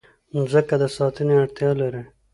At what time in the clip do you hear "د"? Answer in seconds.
0.81-0.83